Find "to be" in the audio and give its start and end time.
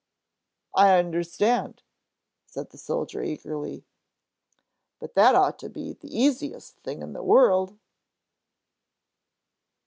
5.59-5.93